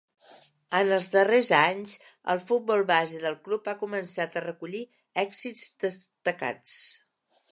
En 0.77 0.87
els 0.95 1.09
darrers 1.15 1.49
anys, 1.57 1.91
el 2.35 2.41
futbol 2.47 2.81
base 2.93 3.21
del 3.25 3.37
club 3.49 3.69
ha 3.73 3.77
començat 3.83 4.37
a 4.41 4.45
recollir 4.47 4.83
èxits 5.27 5.67
destacats. 5.87 6.79